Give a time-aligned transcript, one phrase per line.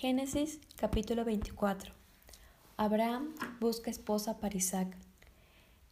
[0.00, 1.92] Génesis capítulo 24
[2.78, 4.96] Abraham busca esposa para Isaac.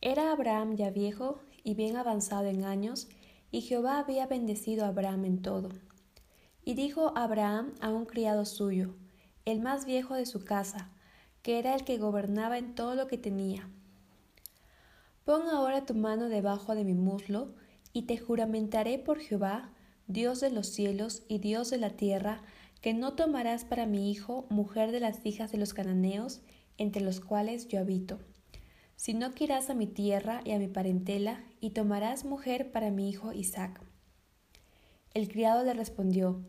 [0.00, 3.08] Era Abraham ya viejo y bien avanzado en años,
[3.50, 5.68] y Jehová había bendecido a Abraham en todo.
[6.65, 8.95] Y dijo Abraham a un criado suyo,
[9.44, 10.88] el más viejo de su casa,
[11.43, 13.68] que era el que gobernaba en todo lo que tenía.
[15.27, 17.52] Pon ahora tu mano debajo de mi muslo,
[17.93, 19.68] y te juramentaré por Jehová,
[20.06, 22.40] Dios de los cielos y Dios de la tierra,
[22.80, 26.40] que no tomarás para mi hijo mujer de las hijas de los cananeos,
[26.76, 28.20] entre los cuales yo habito,
[28.96, 33.09] sino que irás a mi tierra y a mi parentela, y tomarás mujer para mi
[33.09, 33.80] hijo Isaac.
[35.15, 36.41] El criado le respondió,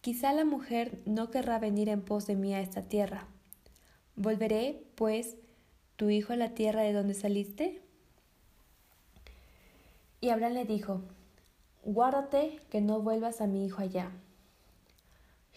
[0.00, 3.28] Quizá la mujer no querrá venir en pos de mí a esta tierra.
[4.16, 5.36] ¿Volveré, pues,
[5.96, 7.82] tu hijo a la tierra de donde saliste?
[10.22, 11.02] Y Abraham le dijo,
[11.84, 14.10] Guárdate que no vuelvas a mi hijo allá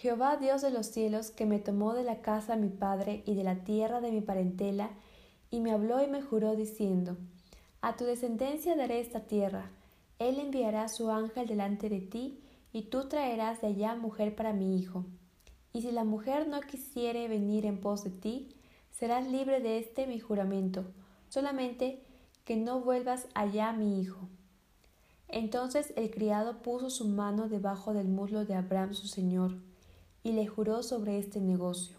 [0.04, 3.36] Jehová Dios de los cielos, que me tomó de la casa de mi padre y
[3.36, 4.90] de la tierra de mi parentela,
[5.50, 7.16] y me habló y me juró diciendo,
[7.80, 9.72] A tu descendencia daré esta tierra,
[10.20, 14.78] él enviará su ángel delante de ti, y tú traerás de allá mujer para mi
[14.78, 15.06] hijo.
[15.72, 18.50] Y si la mujer no quisiere venir en pos de ti,
[18.92, 20.84] serás libre de este mi juramento,
[21.30, 22.04] solamente
[22.44, 24.28] que no vuelvas allá mi hijo.
[25.30, 29.56] Entonces el criado puso su mano debajo del muslo de Abraham su señor,
[30.24, 31.98] y le juró sobre este negocio.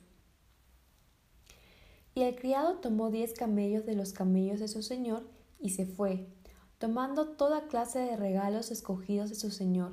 [2.14, 5.24] Y el criado tomó diez camellos de los camellos de su señor
[5.60, 6.26] y se fue,
[6.78, 9.92] tomando toda clase de regalos escogidos de su señor.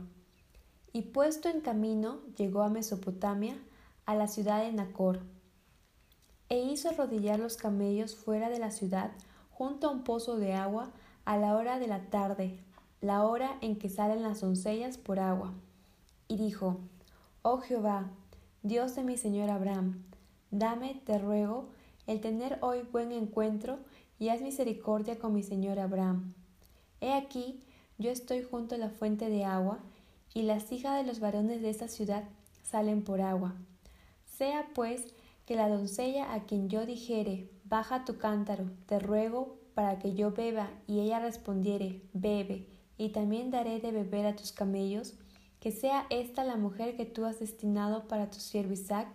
[0.94, 3.58] Y puesto en camino llegó a Mesopotamia,
[4.06, 5.22] a la ciudad de Nacor,
[6.50, 9.12] e hizo arrodillar los camellos fuera de la ciudad,
[9.52, 10.92] junto a un pozo de agua,
[11.24, 12.60] a la hora de la tarde,
[13.00, 15.54] la hora en que salen las doncellas por agua.
[16.28, 16.78] Y dijo,
[17.44, 18.12] Oh Jehová,
[18.62, 20.04] Dios de mi Señor Abraham,
[20.52, 21.70] dame, te ruego,
[22.06, 23.80] el tener hoy buen encuentro
[24.20, 26.36] y haz misericordia con mi Señor Abraham.
[27.00, 27.60] He aquí,
[27.98, 29.80] yo estoy junto a la fuente de agua,
[30.36, 32.26] y las hijas de los varones de esta ciudad
[32.62, 33.56] salen por agua.
[34.38, 35.08] Sea pues
[35.48, 40.30] que la doncella a quien yo dijere, baja tu cántaro, te ruego, para que yo
[40.30, 42.68] beba, y ella respondiere, bebe,
[43.00, 45.16] y también daré de beber a tus camellos,
[45.62, 49.08] que sea esta la mujer que tú has destinado para tu siervo Isaac,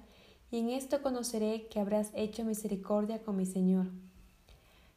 [0.53, 3.89] y en esto conoceré que habrás hecho misericordia con mi Señor.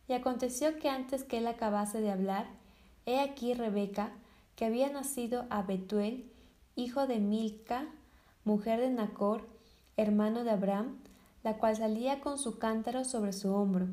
[0.08, 2.46] Y aconteció que antes que él acabase de hablar,
[3.08, 4.12] he aquí Rebeca,
[4.56, 6.32] que había nacido a Betuel,
[6.76, 7.88] hijo de Milca,
[8.46, 9.48] mujer de Nacor,
[9.98, 11.00] hermano de Abraham,
[11.44, 13.88] la cual salía con su cántaro sobre su hombro.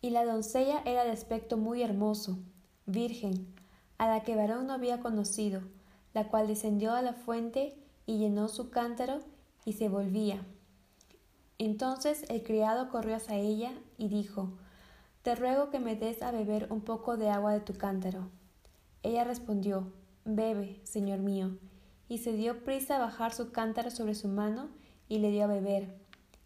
[0.00, 2.38] Y la doncella era de aspecto muy hermoso,
[2.86, 3.52] virgen,
[3.98, 5.62] a la que varón no había conocido,
[6.14, 7.76] la cual descendió a la fuente
[8.06, 9.20] y llenó su cántaro
[9.64, 10.44] y se volvía.
[11.58, 14.52] Entonces el criado corrió hacia ella y dijo,
[15.22, 18.30] Te ruego que me des a beber un poco de agua de tu cántaro.
[19.02, 19.92] Ella respondió,
[20.24, 21.58] Bebe, señor mío,
[22.08, 24.68] y se dio prisa a bajar su cántaro sobre su mano
[25.08, 25.98] y le dio a beber.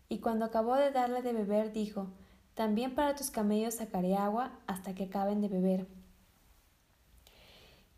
[0.08, 2.08] Y cuando acabó de darle de beber, dijo,
[2.54, 5.86] También para tus camellos sacaré agua hasta que acaben de beber.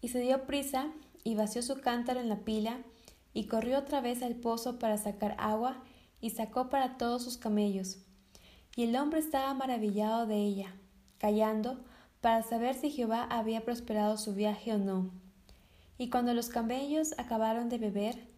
[0.01, 0.93] Y se dio prisa
[1.25, 2.79] y vació su cántaro en la pila,
[3.33, 5.83] y corrió otra vez al pozo para sacar agua,
[6.21, 7.99] y sacó para todos sus camellos.
[8.77, 10.75] Y el hombre estaba maravillado de ella,
[11.19, 11.83] callando,
[12.21, 15.11] para saber si Jehová había prosperado su viaje o no.
[15.99, 18.29] Y cuando los camellos acabaron de beber,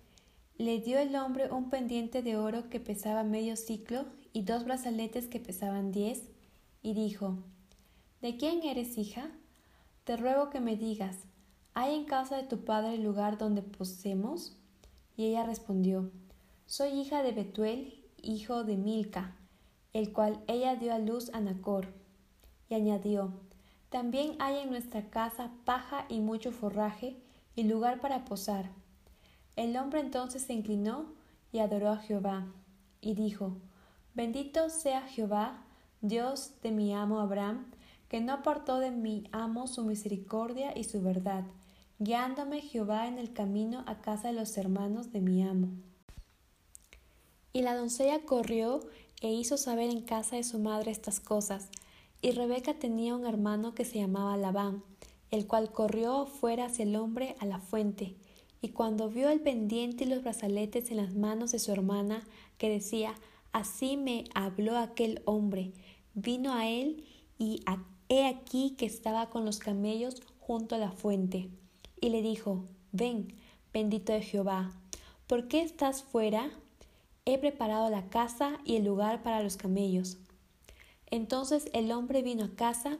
[0.58, 5.26] le dio el hombre un pendiente de oro que pesaba medio ciclo y dos brazaletes
[5.26, 6.22] que pesaban diez,
[6.82, 7.38] y dijo,
[8.22, 9.30] ¿De quién eres hija?
[10.04, 11.16] Te ruego que me digas,
[11.78, 14.56] ¿Hay en casa de tu padre el lugar donde posemos?
[15.14, 16.10] Y ella respondió,
[16.64, 19.36] Soy hija de Betuel, hijo de Milca,
[19.92, 21.92] el cual ella dio a luz a Nacor.
[22.70, 23.34] Y añadió,
[23.90, 27.22] También hay en nuestra casa paja y mucho forraje
[27.54, 28.70] y lugar para posar.
[29.54, 31.12] El hombre entonces se inclinó
[31.52, 32.46] y adoró a Jehová,
[33.02, 33.58] y dijo,
[34.14, 35.62] Bendito sea Jehová,
[36.00, 37.70] Dios de mi amo Abraham,
[38.08, 41.44] que no apartó de mi amo su misericordia y su verdad,
[41.98, 45.68] guiándome Jehová en el camino a casa de los hermanos de mi amo.
[47.54, 48.80] Y la doncella corrió
[49.22, 51.70] e hizo saber en casa de su madre estas cosas.
[52.20, 54.84] Y Rebeca tenía un hermano que se llamaba Labán,
[55.30, 58.14] el cual corrió fuera hacia el hombre a la fuente.
[58.60, 62.24] Y cuando vio el pendiente y los brazaletes en las manos de su hermana,
[62.58, 63.14] que decía,
[63.52, 65.72] Así me habló aquel hombre,
[66.12, 67.06] vino a él
[67.38, 67.62] y
[68.10, 71.48] he aquí que estaba con los camellos junto a la fuente
[72.00, 73.34] y le dijo, Ven,
[73.72, 74.72] bendito de Jehová,
[75.26, 76.50] ¿por qué estás fuera?
[77.26, 80.18] he preparado la casa y el lugar para los camellos.
[81.10, 82.98] Entonces el hombre vino a casa,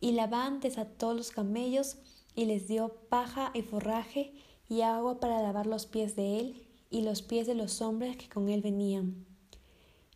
[0.00, 1.96] y Labán desató los camellos
[2.34, 4.32] y les dio paja y forraje
[4.68, 8.28] y agua para lavar los pies de él y los pies de los hombres que
[8.28, 9.26] con él venían.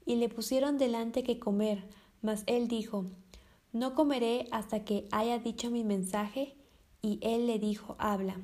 [0.06, 1.84] Y le pusieron delante que comer,
[2.22, 3.06] mas él dijo,
[3.72, 6.54] No comeré hasta que haya dicho mi mensaje,
[7.02, 8.40] y él le dijo, Habla.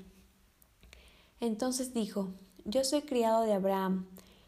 [1.40, 2.28] Entonces dijo,
[2.64, 4.06] Yo soy criado de Abraham,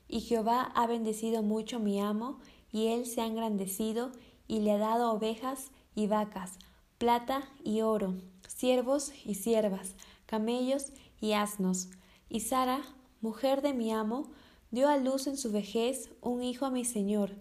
[0.08, 2.40] y Jehová ha bendecido mucho mi amo,
[2.72, 4.10] y él se ha engrandecido,
[4.48, 6.58] y le ha dado ovejas y vacas,
[6.98, 8.14] plata y oro,
[8.48, 9.94] siervos y siervas,
[10.26, 11.88] camellos y asnos.
[12.28, 12.82] Y Sara,
[13.20, 14.30] mujer de mi amo,
[14.72, 17.36] dio a luz en su vejez un hijo a mi señor,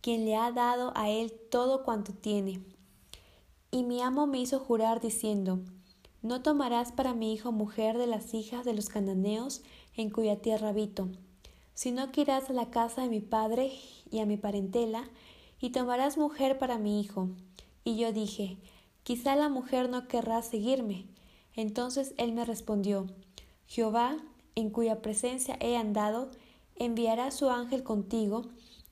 [0.00, 2.60] quien le ha dado a él todo cuanto tiene.
[3.70, 5.60] Y mi amo me hizo jurar diciendo,
[6.22, 9.62] No tomarás para mi hijo mujer de las hijas de los cananeos
[9.96, 11.08] en cuya tierra habito,
[11.74, 13.72] sino que irás a la casa de mi padre
[14.08, 15.10] y a mi parentela,
[15.60, 17.28] y tomarás mujer para mi hijo.
[17.82, 18.56] Y yo dije,
[19.02, 21.06] quizá la mujer no querrá seguirme.
[21.54, 23.08] Entonces él me respondió,
[23.66, 24.16] Jehová,
[24.54, 26.30] en cuya presencia he andado,
[26.76, 28.42] enviará su ángel contigo,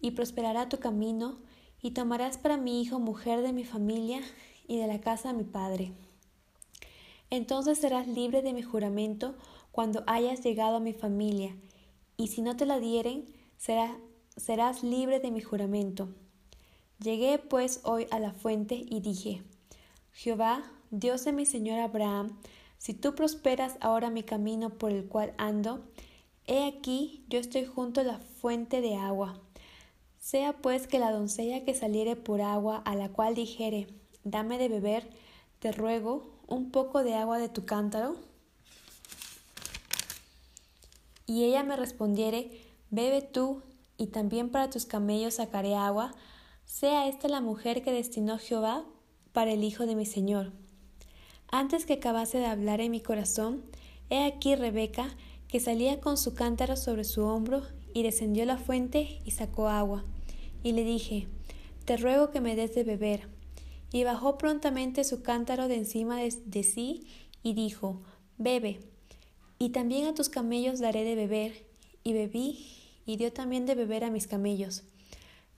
[0.00, 1.38] y prosperará tu camino,
[1.80, 4.20] y tomarás para mi hijo mujer de mi familia
[4.66, 5.92] y de la casa de mi padre.
[7.30, 9.36] Entonces serás libre de mi juramento
[9.72, 11.56] cuando hayas llegado a mi familia,
[12.16, 13.24] y si no te la dieren,
[13.56, 16.08] serás libre de mi juramento.
[16.98, 19.42] Llegué pues hoy a la fuente y dije,
[20.12, 22.38] Jehová, Dios de mi señor Abraham,
[22.78, 25.84] si tú prosperas ahora mi camino por el cual ando,
[26.46, 29.40] he aquí yo estoy junto a la fuente de agua.
[30.18, 33.86] Sea pues que la doncella que saliere por agua, a la cual dijere,
[34.24, 35.08] dame de beber,
[35.60, 38.16] te ruego un poco de agua de tu cántaro.
[41.26, 42.50] Y ella me respondiere,
[42.90, 43.62] bebe tú,
[43.96, 46.12] y también para tus camellos sacaré agua,
[46.64, 48.84] sea esta la mujer que destinó Jehová
[49.32, 50.52] para el hijo de mi Señor.
[51.50, 53.62] Antes que acabase de hablar en mi corazón,
[54.08, 55.08] he aquí Rebeca,
[55.48, 57.62] que salía con su cántaro sobre su hombro,
[57.92, 60.04] y descendió la fuente y sacó agua.
[60.62, 61.26] Y le dije,
[61.84, 63.28] Te ruego que me des de beber.
[63.92, 67.06] Y bajó prontamente su cántaro de encima de, de sí,
[67.42, 68.00] y dijo,
[68.38, 68.80] Bebe.
[69.58, 71.66] Y también a tus camellos daré de beber.
[72.04, 72.66] Y bebí,
[73.06, 74.84] y dio también de beber a mis camellos.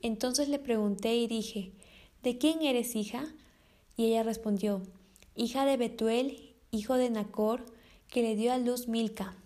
[0.01, 1.73] Entonces le pregunté y dije,
[2.23, 3.25] ¿De quién eres hija?
[3.97, 4.81] Y ella respondió,
[5.35, 7.65] hija de Betuel, hijo de Nacor,
[8.09, 9.37] que le dio a luz Milca.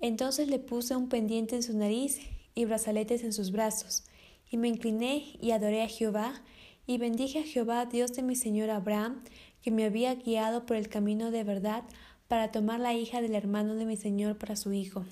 [0.00, 2.20] Entonces le puse un pendiente en su nariz
[2.54, 4.04] y brazaletes en sus brazos,
[4.50, 6.42] y me incliné y adoré a Jehová,
[6.86, 9.22] y bendije a Jehová, Dios de mi señor Abraham,
[9.62, 11.82] que me había guiado por el camino de verdad
[12.28, 15.04] para tomar la hija del hermano de mi señor para su hijo.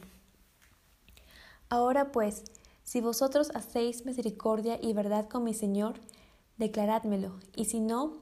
[1.68, 2.44] Ahora pues,
[2.84, 5.94] si vosotros hacéis misericordia y verdad con mi Señor,
[6.58, 8.18] declarádmelo, y si no,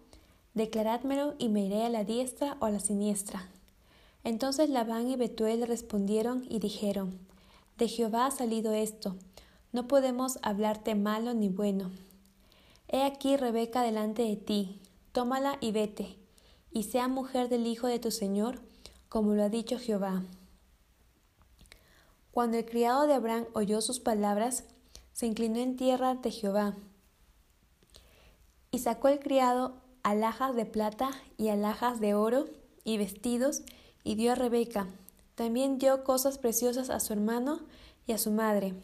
[0.54, 3.48] declarádmelo y me iré a la diestra o a la siniestra.
[4.24, 7.18] Entonces Labán y Betuel respondieron y dijeron,
[7.76, 9.16] De Jehová ha salido esto,
[9.72, 11.90] no podemos hablarte malo ni bueno.
[12.94, 14.78] He aquí Rebeca delante de ti,
[15.12, 16.18] tómala y vete,
[16.70, 18.60] y sea mujer del hijo de tu Señor,
[19.08, 20.22] como lo ha dicho Jehová.
[22.32, 24.64] Cuando el criado de Abraham oyó sus palabras,
[25.14, 26.76] se inclinó en tierra ante Jehová.
[28.70, 32.44] Y sacó el criado alhajas de plata y alhajas de oro
[32.84, 33.62] y vestidos,
[34.04, 34.86] y dio a Rebeca.
[35.34, 37.60] También dio cosas preciosas a su hermano
[38.06, 38.74] y a su madre.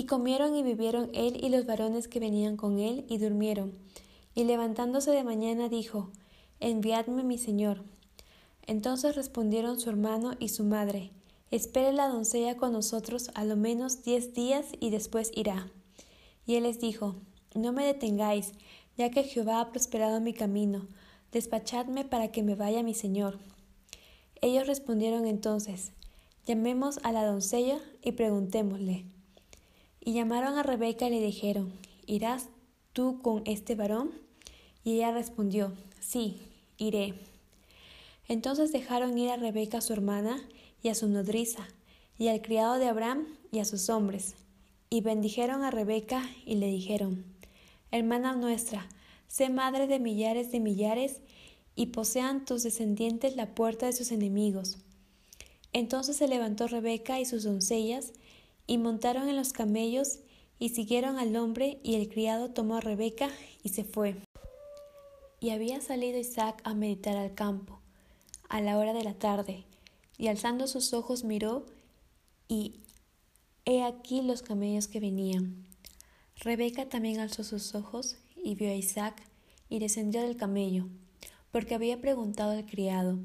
[0.00, 3.74] Y comieron y vivieron él y los varones que venían con él, y durmieron.
[4.34, 6.08] Y levantándose de mañana dijo,
[6.58, 7.84] Enviadme mi señor.
[8.66, 11.10] Entonces respondieron su hermano y su madre,
[11.50, 15.70] Espere la doncella con nosotros a lo menos diez días y después irá.
[16.46, 17.16] Y él les dijo,
[17.54, 18.52] No me detengáis,
[18.96, 20.86] ya que Jehová ha prosperado mi camino,
[21.30, 23.38] despachadme para que me vaya mi señor.
[24.40, 25.92] Ellos respondieron entonces,
[26.46, 29.04] Llamemos a la doncella y preguntémosle.
[30.00, 31.72] Y llamaron a Rebeca y le dijeron,
[32.06, 32.48] ¿Irás
[32.92, 34.10] tú con este varón?
[34.82, 36.38] Y ella respondió, Sí,
[36.78, 37.14] iré.
[38.28, 40.40] Entonces dejaron ir a Rebeca su hermana,
[40.82, 41.68] y a su nodriza,
[42.18, 44.34] y al criado de Abraham y a sus hombres.
[44.88, 47.24] Y bendijeron a Rebeca y le dijeron,
[47.90, 48.88] Hermana nuestra,
[49.28, 51.20] sé madre de millares de millares,
[51.76, 54.78] y posean tus descendientes la puerta de sus enemigos.
[55.72, 58.12] Entonces se levantó Rebeca y sus doncellas,
[58.70, 60.20] y montaron en los camellos,
[60.60, 63.28] y siguieron al hombre, y el criado tomó a Rebeca
[63.64, 64.14] y se fue.
[65.40, 67.80] Y había salido Isaac a meditar al campo,
[68.48, 69.64] a la hora de la tarde,
[70.18, 71.66] y alzando sus ojos miró,
[72.46, 72.74] y
[73.64, 75.66] He aquí los camellos que venían.
[76.36, 79.20] Rebeca también alzó sus ojos y vio a Isaac
[79.68, 80.86] y descendió del camello,
[81.50, 83.18] porque había preguntado al criado,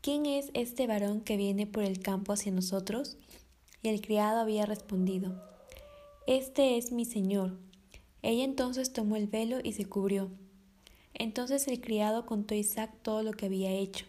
[0.00, 3.18] ¿quién es este varón que viene por el campo hacia nosotros?
[3.82, 5.42] Y el criado había respondido,
[6.26, 7.58] Este es mi señor.
[8.22, 10.30] Ella entonces tomó el velo y se cubrió.
[11.14, 14.06] Entonces el criado contó a Isaac todo lo que había hecho.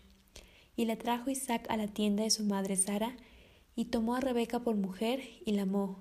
[0.75, 3.17] Y le trajo Isaac a la tienda de su madre Sara,
[3.75, 5.99] y tomó a Rebeca por mujer y la amó,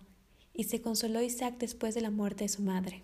[0.52, 3.02] y se consoló Isaac después de la muerte de su madre.